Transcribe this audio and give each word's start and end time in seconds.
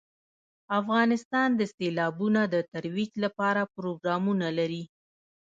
افغانستان 0.79 1.49
د 1.55 1.61
سیلابونه 1.75 2.41
د 2.53 2.55
ترویج 2.73 3.11
لپاره 3.23 3.61
پروګرامونه 3.75 4.47
لري. 4.59 4.83